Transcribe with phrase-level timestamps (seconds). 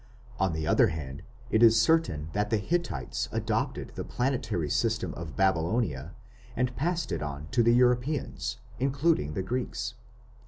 [0.39, 1.21] On the other hand
[1.51, 6.15] it is certain that the Hittites adopted the planetary system of Babylonia
[6.55, 9.93] and passed it on to Europeans, including the Greeks.